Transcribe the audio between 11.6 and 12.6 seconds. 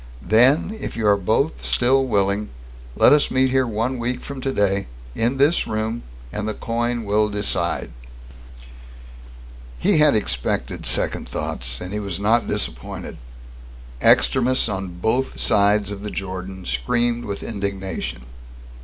and he was not